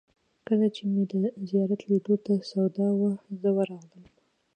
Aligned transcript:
کله 0.47 0.67
چې 0.75 0.81
مې 0.91 1.03
د 1.11 1.13
زیارت 1.49 1.81
لیدلو 1.89 2.15
ته 2.25 2.33
سودا 2.49 2.87
وه، 2.99 3.11
زه 3.41 3.49
ورغلم. 3.57 4.03